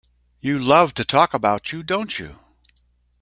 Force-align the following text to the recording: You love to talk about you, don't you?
You 0.39 0.57
love 0.57 0.95
to 0.95 1.05
talk 1.05 1.31
about 1.31 1.71
you, 1.71 1.83
don't 1.83 2.17
you? 2.17 2.33